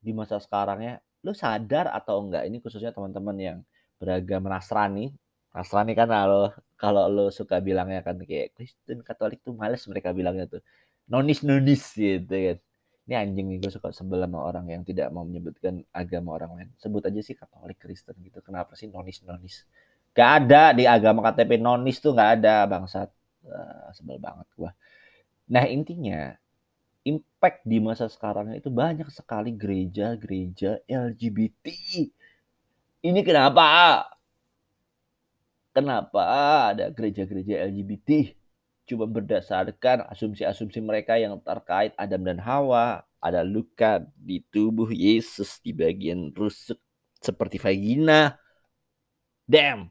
di 0.03 0.11
masa 0.11 0.43
sekarang 0.43 0.81
ya, 0.83 0.95
lu 1.23 1.31
sadar 1.31 1.87
atau 1.95 2.19
enggak 2.27 2.43
ini 2.51 2.59
khususnya 2.59 2.91
teman-teman 2.91 3.37
yang 3.39 3.59
beragama 4.03 4.59
Nasrani. 4.59 5.15
Nasrani 5.55 5.95
kan 5.95 6.11
kalau 6.11 6.51
kalau 6.83 7.07
lu 7.07 7.31
suka 7.31 7.63
bilangnya 7.63 8.03
kan 8.03 8.19
kayak 8.19 8.59
Kristen 8.59 9.07
Katolik 9.07 9.39
tuh 9.47 9.55
males 9.55 9.87
mereka 9.87 10.11
bilangnya 10.11 10.51
tuh 10.51 10.63
nonis 11.07 11.47
nonis 11.47 11.95
gitu 11.95 12.27
kan. 12.27 12.59
Ini 13.07 13.15
anjing 13.19 13.47
nih 13.55 13.59
gue 13.63 13.71
suka 13.71 13.95
sebel 13.95 14.23
sama 14.27 14.43
orang 14.43 14.67
yang 14.67 14.83
tidak 14.83 15.11
mau 15.15 15.23
menyebutkan 15.23 15.87
agama 15.95 16.35
orang 16.39 16.51
lain. 16.59 16.69
Sebut 16.83 17.03
aja 17.07 17.23
sih 17.23 17.39
Katolik 17.39 17.79
Kristen 17.79 18.19
gitu. 18.27 18.43
Kenapa 18.43 18.75
sih 18.75 18.91
nonis 18.91 19.23
nonis? 19.23 19.63
Gak 20.11 20.31
ada 20.43 20.75
di 20.75 20.85
agama 20.91 21.23
KTP 21.23 21.63
nonis 21.63 22.03
tuh 22.03 22.19
gak 22.19 22.43
ada 22.43 22.67
bangsat. 22.67 23.11
Uh, 23.43 23.91
sebel 23.95 24.19
banget 24.23 24.47
gua. 24.55 24.71
Nah 25.51 25.67
intinya 25.67 26.35
impact 27.03 27.67
di 27.67 27.79
masa 27.83 28.07
sekarang 28.07 28.55
itu 28.55 28.71
banyak 28.71 29.07
sekali 29.11 29.55
gereja-gereja 29.55 30.83
LGBT. 30.87 31.67
Ini 33.03 33.21
kenapa? 33.27 33.67
Kenapa 35.73 36.21
ada 36.73 36.93
gereja-gereja 36.93 37.65
LGBT? 37.73 38.37
Cuma 38.85 39.09
berdasarkan 39.09 40.05
asumsi-asumsi 40.13 40.85
mereka 40.85 41.17
yang 41.17 41.41
terkait 41.41 41.97
Adam 41.97 42.29
dan 42.29 42.37
Hawa. 42.37 43.09
Ada 43.23 43.41
luka 43.41 44.05
di 44.19 44.45
tubuh 44.53 44.93
Yesus 44.93 45.63
di 45.65 45.73
bagian 45.73 46.29
rusuk 46.37 46.77
seperti 47.23 47.57
vagina. 47.57 48.37
Damn. 49.49 49.89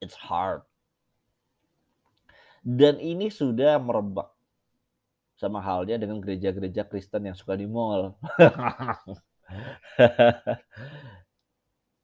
It's 0.00 0.16
hard. 0.16 0.64
Dan 2.62 3.02
ini 3.02 3.28
sudah 3.28 3.76
merebak 3.82 4.30
sama 5.36 5.60
halnya 5.62 6.00
dengan 6.00 6.24
gereja-gereja 6.24 6.86
Kristen 6.86 7.26
yang 7.28 7.36
suka 7.36 7.58
di 7.58 7.66
mall. 7.66 8.14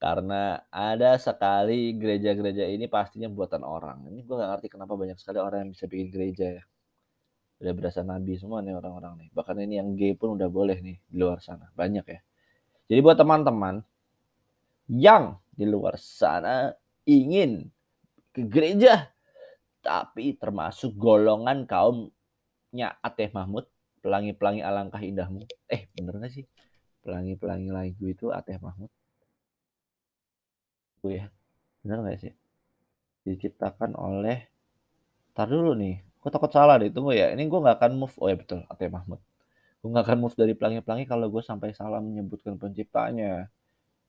Karena 0.05 0.61
ada 0.69 1.17
sekali 1.17 1.97
gereja-gereja 1.97 2.69
ini 2.69 2.93
pastinya 2.93 3.25
buatan 3.33 3.64
orang. 3.64 4.05
Ini 4.12 4.21
gue 4.21 4.37
gak 4.37 4.51
ngerti 4.53 4.69
kenapa 4.77 5.01
banyak 5.01 5.17
sekali 5.17 5.40
orang 5.40 5.64
yang 5.64 5.71
bisa 5.73 5.88
bikin 5.88 6.12
gereja 6.12 6.61
ya. 6.61 6.64
Udah 7.64 7.73
berasa 7.73 8.05
nabi 8.05 8.37
semua 8.37 8.61
nih 8.61 8.77
orang-orang 8.77 9.25
nih. 9.25 9.29
Bahkan 9.33 9.57
ini 9.64 9.81
yang 9.81 9.97
gay 9.97 10.12
pun 10.12 10.37
udah 10.37 10.53
boleh 10.53 10.77
nih 10.85 11.01
di 11.09 11.17
luar 11.17 11.40
sana. 11.40 11.73
Banyak 11.73 12.05
ya. 12.05 12.21
Jadi 12.93 13.01
buat 13.01 13.17
teman-teman 13.17 13.81
yang 14.93 15.40
di 15.57 15.64
luar 15.64 15.97
sana 15.97 16.77
ingin 17.09 17.64
ke 18.29 18.45
gereja 18.45 19.09
tapi 19.81 20.37
termasuk 20.37 21.01
golongan 21.01 21.64
kaum 21.64 22.12
nya 22.77 22.93
Ateh 23.01 23.33
Mahmud, 23.33 23.64
Pelangi-pelangi 24.05 24.61
alangkah 24.61 25.01
indahmu. 25.01 25.49
Eh, 25.73 25.88
bener 25.97 26.21
gak 26.21 26.29
sih? 26.29 26.45
Pelangi-pelangi 27.01 27.73
lagu 27.73 28.05
itu 28.05 28.29
Ateh 28.29 28.61
Mahmud. 28.61 28.93
Ya. 31.12 31.29
Bener 31.85 32.01
gak 32.05 32.21
sih? 32.21 32.33
Diciptakan 33.29 33.97
oleh 33.97 34.49
Tar 35.35 35.51
dulu 35.51 35.75
nih. 35.75 35.99
Gue 36.23 36.31
takut 36.31 36.49
salah 36.55 36.79
deh. 36.79 36.88
Tunggu 36.95 37.12
ya. 37.12 37.35
Ini 37.35 37.45
gue 37.51 37.59
gak 37.59 37.83
akan 37.83 37.93
move. 37.99 38.14
Oh 38.23 38.31
ya 38.31 38.38
betul. 38.38 38.62
Ateh 38.71 38.87
Mahmud. 38.87 39.19
Gue 39.83 39.90
gak 39.90 40.07
akan 40.07 40.19
move 40.23 40.37
dari 40.38 40.55
pelangi-pelangi 40.55 41.05
kalau 41.11 41.27
gue 41.29 41.43
sampai 41.43 41.75
salah 41.75 41.99
menyebutkan 41.99 42.55
penciptanya. 42.57 43.51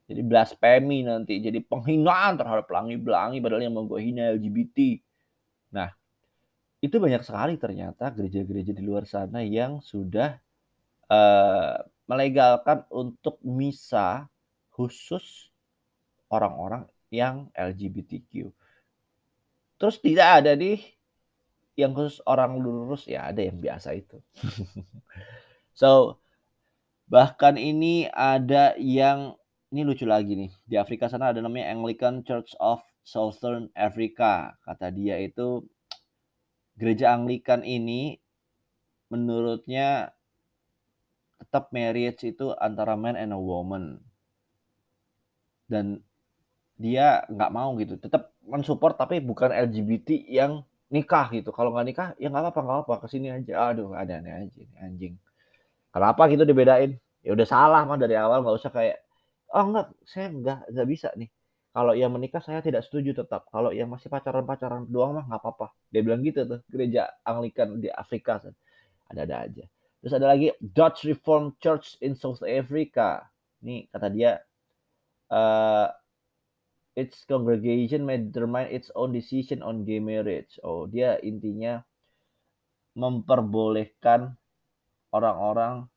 Jadi 0.06 0.22
blasphemy 0.22 1.02
nanti. 1.02 1.42
Jadi 1.42 1.60
penghinaan 1.66 2.38
terhadap 2.38 2.70
pelangi-pelangi. 2.70 3.42
Padahal 3.42 3.66
yang 3.66 3.74
mau 3.74 3.90
gue 3.90 4.00
hina 4.00 4.38
LGBT. 4.38 5.02
Nah, 5.74 5.90
itu 6.86 6.96
banyak 7.02 7.26
sekali 7.26 7.58
ternyata 7.58 8.14
gereja-gereja 8.14 8.72
di 8.72 8.84
luar 8.86 9.10
sana 9.10 9.42
yang 9.42 9.82
sudah 9.82 10.38
uh, 11.10 11.82
melegalkan 12.06 12.86
untuk 12.94 13.42
misa 13.42 14.30
khusus 14.70 15.50
orang-orang 16.30 16.86
yang 17.14 17.50
LGBTQ. 17.54 18.50
Terus 19.76 19.98
tidak 20.00 20.44
ada 20.44 20.56
nih 20.56 20.80
yang 21.76 21.92
khusus 21.92 22.24
orang 22.24 22.56
lurus 22.60 23.06
ya 23.06 23.28
ada 23.30 23.44
yang 23.44 23.60
biasa 23.60 23.92
itu. 23.96 24.24
so 25.80 26.20
bahkan 27.06 27.60
ini 27.60 28.08
ada 28.10 28.74
yang 28.80 29.36
ini 29.70 29.84
lucu 29.84 30.08
lagi 30.08 30.40
nih 30.40 30.52
di 30.64 30.76
Afrika 30.80 31.12
sana 31.12 31.36
ada 31.36 31.44
namanya 31.44 31.76
Anglican 31.76 32.24
Church 32.24 32.56
of 32.64 32.80
Southern 33.04 33.68
Africa. 33.76 34.56
Kata 34.64 34.90
dia 34.90 35.20
itu 35.20 35.68
gereja 36.80 37.12
Anglikan 37.12 37.62
ini 37.62 38.18
menurutnya 39.12 40.16
tetap 41.38 41.70
marriage 41.76 42.24
itu 42.24 42.56
antara 42.58 42.96
man 42.96 43.20
and 43.20 43.36
a 43.36 43.40
woman 43.40 44.00
dan 45.68 46.02
dia 46.76 47.24
nggak 47.32 47.52
mau 47.52 47.72
gitu 47.80 47.96
tetap 47.96 48.36
mensupport 48.44 48.96
tapi 49.00 49.24
bukan 49.24 49.52
LGBT 49.52 50.28
yang 50.28 50.64
nikah 50.92 51.32
gitu 51.32 51.50
kalau 51.56 51.72
nggak 51.72 51.86
nikah 51.88 52.08
ya 52.20 52.28
nggak 52.30 52.52
apa-apa 52.52 52.62
nggak 52.62 52.80
apa 52.86 52.94
ke 53.04 53.08
sini 53.10 53.28
aja 53.32 53.72
aduh 53.72 53.96
ada 53.96 54.22
aneh 54.22 54.46
aja 54.46 54.64
anjing 54.84 55.16
kenapa 55.90 56.28
gitu 56.30 56.44
dibedain 56.44 57.00
ya 57.26 57.32
udah 57.34 57.48
salah 57.48 57.82
mah 57.88 57.98
dari 57.98 58.14
awal 58.20 58.44
nggak 58.44 58.56
usah 58.60 58.72
kayak 58.72 59.02
oh 59.56 59.64
enggak 59.66 59.88
saya 60.04 60.28
nggak 60.30 60.60
nggak 60.72 60.88
bisa 60.88 61.10
nih 61.16 61.32
kalau 61.76 61.92
yang 61.92 62.16
menikah 62.16 62.40
saya 62.40 62.64
tidak 62.64 62.88
setuju 62.88 63.12
tetap. 63.12 63.52
Kalau 63.52 63.76
yang 63.76 63.92
masih 63.92 64.08
pacaran-pacaran 64.08 64.88
doang 64.88 65.20
mah 65.20 65.28
nggak 65.28 65.44
apa-apa. 65.44 65.76
Dia 65.92 66.08
bilang 66.08 66.24
gitu 66.24 66.48
tuh, 66.48 66.64
gereja 66.72 67.12
Anglikan 67.28 67.84
di 67.84 67.92
Afrika. 67.92 68.40
Ada-ada 69.12 69.36
aja. 69.44 69.68
Terus 70.00 70.14
ada 70.16 70.32
lagi 70.32 70.56
Dutch 70.64 71.04
Reformed 71.04 71.60
Church 71.60 72.00
in 72.00 72.16
South 72.16 72.40
Africa. 72.48 73.28
Ini 73.60 73.92
kata 73.92 74.08
dia, 74.08 74.40
uh, 75.36 75.92
its 76.96 77.28
congregation 77.28 78.08
may 78.08 78.18
determine 78.18 78.72
its 78.72 78.90
own 78.96 79.12
decision 79.12 79.60
on 79.60 79.84
gay 79.84 80.00
marriage. 80.00 80.56
Oh, 80.64 80.88
dia 80.88 81.20
intinya 81.20 81.84
memperbolehkan 82.96 84.40
orang-orang 85.12 85.92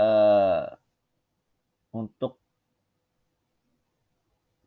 uh, 0.00 0.64
untuk 1.92 2.40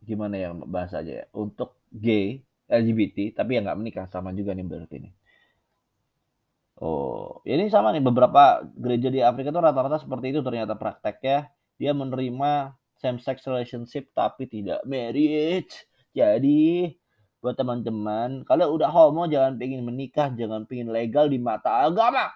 gimana 0.05 0.38
ya 0.38 0.49
bahasa 0.53 1.01
aja 1.01 1.25
ya? 1.25 1.25
Untuk 1.33 1.73
gay 1.89 2.45
LGBT 2.69 3.33
tapi 3.33 3.57
yang 3.57 3.65
nggak 3.65 3.79
menikah 3.81 4.05
sama 4.13 4.29
juga 4.38 4.53
nih 4.53 4.62
berarti 4.62 4.95
ini 5.01 5.09
oh 6.79 7.41
ini 7.43 7.67
sama 7.67 7.91
nih 7.91 8.05
beberapa 8.05 8.62
gereja 8.77 9.09
di 9.09 9.19
Afrika 9.25 9.49
itu 9.49 9.59
rata-rata 9.59 9.99
seperti 9.99 10.31
itu 10.31 10.39
ternyata 10.45 10.77
prakteknya. 10.77 11.51
Dia 11.79 11.91
menerima 11.95 12.75
same 12.99 13.17
sex 13.17 13.43
relationship 13.47 14.12
tapi 14.12 14.45
tidak 14.45 14.83
marriage 14.83 15.88
jadi 16.12 16.93
buat 17.39 17.55
teman-teman 17.55 18.43
kalau 18.43 18.75
udah 18.75 18.91
homo 18.91 19.25
jangan 19.25 19.55
pengen 19.55 19.88
menikah 19.88 20.27
jangan 20.35 20.67
pengen 20.67 20.91
legal 20.91 21.31
di 21.31 21.39
mata 21.39 21.88
agama 21.88 22.27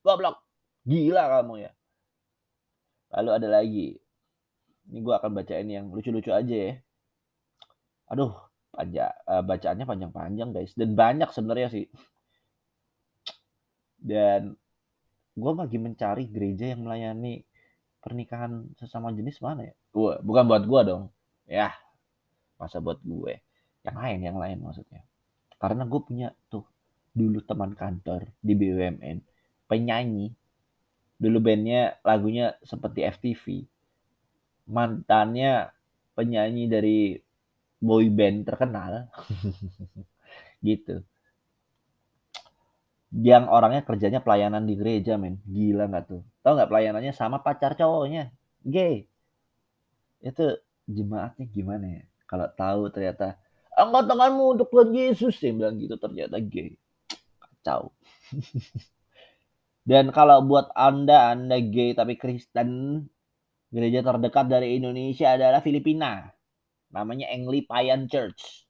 goblok 0.00 0.40
gila 0.88 1.28
kamu 1.28 1.68
ya 1.68 1.70
lalu 3.12 3.30
ada 3.36 3.48
lagi 3.48 3.88
ini 4.90 4.98
gue 5.00 5.14
akan 5.16 5.30
bacain 5.32 5.68
yang 5.68 5.88
lucu-lucu 5.88 6.28
aja 6.28 6.56
ya. 6.72 6.74
Aduh, 8.12 8.36
panjang, 8.68 9.12
uh, 9.24 9.40
bacaannya 9.40 9.84
panjang-panjang 9.88 10.48
guys. 10.52 10.72
Dan 10.76 10.92
banyak 10.92 11.32
sebenarnya 11.32 11.68
sih. 11.72 11.86
Dan 13.96 14.52
gue 15.34 15.52
lagi 15.56 15.78
mencari 15.80 16.28
gereja 16.28 16.76
yang 16.76 16.84
melayani 16.84 17.40
pernikahan 18.04 18.68
sesama 18.76 19.08
jenis 19.16 19.40
mana 19.40 19.72
ya? 19.72 19.74
Gue, 19.96 20.20
bukan 20.20 20.44
buat 20.44 20.64
gue 20.68 20.80
dong. 20.84 21.04
Ya, 21.48 21.72
masa 22.60 22.84
buat 22.84 23.00
gue. 23.00 23.40
Yang 23.80 23.96
lain, 23.96 24.18
yang 24.20 24.38
lain 24.38 24.58
maksudnya. 24.60 25.00
Karena 25.56 25.88
gue 25.88 26.00
punya 26.04 26.28
tuh 26.52 26.68
dulu 27.16 27.40
teman 27.40 27.72
kantor 27.72 28.28
di 28.44 28.52
BUMN, 28.52 29.24
penyanyi. 29.64 30.28
Dulu 31.16 31.38
bandnya 31.40 31.96
lagunya 32.04 32.52
seperti 32.60 33.08
FTV 33.08 33.64
mantannya 34.68 35.68
penyanyi 36.16 36.64
dari 36.68 36.98
boy 37.80 38.08
band 38.08 38.48
terkenal 38.48 39.12
gitu 40.66 41.04
yang 43.14 43.46
orangnya 43.46 43.86
kerjanya 43.86 44.18
pelayanan 44.18 44.66
di 44.66 44.74
gereja 44.74 45.14
men. 45.14 45.38
Gila 45.46 45.86
nggak 45.86 46.04
tuh? 46.10 46.22
Tau 46.42 46.58
nggak 46.58 46.70
pelayanannya 46.70 47.14
sama 47.14 47.38
pacar 47.38 47.78
cowoknya? 47.78 48.34
Gay. 48.66 49.06
Itu 50.18 50.58
jemaatnya 50.90 51.46
gimana 51.46 51.86
ya? 52.00 52.02
Kalau 52.26 52.50
tahu 52.50 52.90
ternyata 52.90 53.38
angkat 53.78 54.04
tanganmu 54.10 54.44
untuk 54.58 54.68
Tuhan 54.74 54.90
Yesus. 54.90 55.38
Yang 55.38 55.54
bilang 55.62 55.76
gitu 55.78 55.94
ternyata 56.00 56.36
gay. 56.42 56.74
Kacau. 57.38 57.94
Dan 59.88 60.10
kalau 60.10 60.42
buat 60.42 60.72
anda 60.74 61.30
anda 61.30 61.60
gay 61.60 61.94
tapi 61.94 62.18
Kristen 62.18 63.04
Gereja 63.74 64.06
terdekat 64.06 64.46
dari 64.46 64.78
Indonesia 64.78 65.34
adalah 65.34 65.58
Filipina. 65.58 66.30
Namanya 66.94 67.26
Anglican 67.34 68.06
Church. 68.06 68.63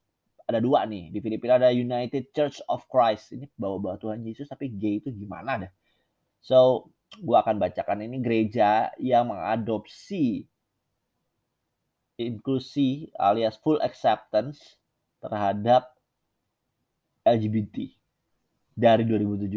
Ada 0.44 0.61
dua 0.61 0.85
nih. 0.85 1.09
Di 1.09 1.18
Filipina 1.24 1.57
ada 1.57 1.72
United 1.72 2.33
Church 2.37 2.61
of 2.68 2.85
Christ. 2.88 3.33
Ini 3.33 3.48
bawa-bawa 3.57 3.96
Tuhan 3.96 4.20
Yesus 4.24 4.48
tapi 4.48 4.68
gay 4.72 5.00
itu 5.00 5.09
gimana 5.12 5.66
dah. 5.66 5.72
So, 6.44 6.90
gua 7.24 7.40
akan 7.40 7.57
bacakan 7.57 8.04
ini 8.04 8.20
gereja 8.20 8.92
yang 9.00 9.33
mengadopsi 9.33 10.44
inklusi 12.20 13.11
alias 13.16 13.59
full 13.59 13.80
acceptance 13.80 14.76
terhadap 15.24 15.96
LGBT 17.24 17.90
dari 18.76 19.02
2017. 19.09 19.48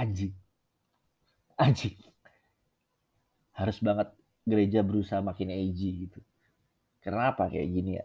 Anjing. 0.00 0.32
Anjing 1.60 2.10
harus 3.60 3.76
banget 3.84 4.08
gereja 4.48 4.80
berusaha 4.80 5.20
makin 5.20 5.52
edgy 5.52 6.08
gitu. 6.08 6.20
Kenapa 7.04 7.52
kayak 7.52 7.68
gini 7.68 8.00
ya? 8.00 8.04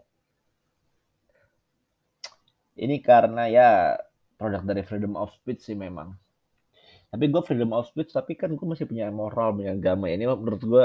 Ini 2.84 2.96
karena 3.08 3.42
ya 3.56 3.68
produk 4.38 4.62
dari 4.68 4.82
freedom 4.88 5.12
of 5.22 5.28
speech 5.36 5.60
sih 5.66 5.76
memang. 5.84 6.08
Tapi 7.10 7.24
gue 7.32 7.42
freedom 7.46 7.70
of 7.78 7.86
speech, 7.90 8.10
tapi 8.14 8.32
kan 8.40 8.50
gue 8.58 8.66
masih 8.66 8.86
punya 8.90 9.06
moral, 9.10 9.48
punya 9.56 9.72
agama. 9.74 10.06
Ini 10.10 10.24
menurut 10.28 10.62
gue 10.62 10.84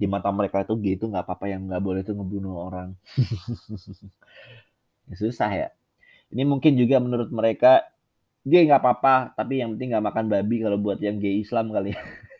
di 0.00 0.08
mata 0.08 0.32
mereka 0.32 0.64
itu 0.64 0.74
gitu 0.80 1.04
nggak 1.12 1.24
apa-apa 1.28 1.46
yang 1.52 1.68
nggak 1.68 1.82
boleh 1.84 2.00
itu 2.00 2.12
ngebunuh 2.16 2.54
orang. 2.56 2.88
ya, 5.08 5.14
susah 5.18 5.50
ya. 5.52 5.68
Ini 6.32 6.44
mungkin 6.48 6.74
juga 6.80 6.98
menurut 7.04 7.30
mereka 7.32 7.84
dia 8.46 8.60
nggak 8.66 8.80
apa-apa, 8.82 9.16
tapi 9.38 9.62
yang 9.62 9.76
penting 9.76 9.94
nggak 9.94 10.06
makan 10.08 10.26
babi 10.32 10.56
kalau 10.64 10.78
buat 10.80 10.98
yang 11.02 11.18
gay 11.22 11.42
Islam 11.44 11.70
kali 11.74 11.94
ya. 11.96 12.02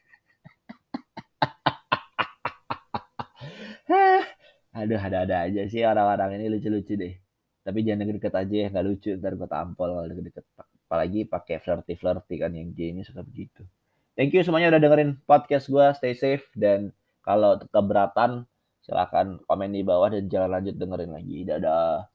Aduh, 4.81 5.01
ada-ada 5.07 5.37
aja 5.47 5.63
sih 5.73 5.83
orang-orang 5.91 6.31
ini 6.39 6.47
lucu-lucu 6.53 6.93
deh. 7.03 7.13
Tapi 7.61 7.85
jangan 7.85 8.09
deket-deket 8.09 8.35
aja 8.35 8.55
ya, 8.55 8.67
nggak 8.73 8.85
lucu. 8.89 9.11
Ntar 9.21 9.37
gue 9.37 9.49
tampol 9.49 9.89
kalau 9.93 10.09
deket-deket. 10.09 10.45
Apalagi 10.89 11.21
pakai 11.29 11.57
flirty-flirty 11.61 12.35
kan 12.41 12.51
yang 12.57 12.73
gay 12.73 12.97
ini 12.97 13.05
suka 13.05 13.21
begitu. 13.21 13.63
Thank 14.17 14.33
you 14.33 14.41
semuanya 14.41 14.73
udah 14.73 14.81
dengerin 14.81 15.21
podcast 15.29 15.69
gue. 15.69 15.87
Stay 15.97 16.17
safe. 16.17 16.45
Dan 16.57 16.95
kalau 17.21 17.61
keberatan, 17.61 18.49
silahkan 18.81 19.37
komen 19.45 19.77
di 19.77 19.85
bawah 19.85 20.09
dan 20.09 20.25
jangan 20.33 20.57
lanjut 20.57 20.75
dengerin 20.81 21.13
lagi. 21.13 21.39
Dadah. 21.45 22.09